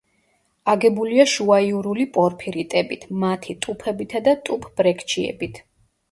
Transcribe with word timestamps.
აგებულია 0.71 1.25
შუაიურული 1.33 2.07
პორფირიტებით, 2.15 3.03
მათი 3.23 3.55
ტუფებითა 3.65 4.23
და 4.29 4.33
ტუფბრექჩიებით. 4.49 5.61